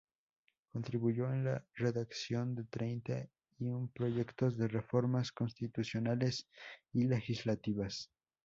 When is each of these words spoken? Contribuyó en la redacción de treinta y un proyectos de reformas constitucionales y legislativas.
Contribuyó 0.71 1.31
en 1.31 1.43
la 1.43 1.63
redacción 1.75 2.55
de 2.55 2.63
treinta 2.63 3.27
y 3.59 3.67
un 3.67 3.87
proyectos 3.89 4.57
de 4.57 4.67
reformas 4.67 5.31
constitucionales 5.31 6.47
y 6.91 7.03
legislativas. 7.03 8.09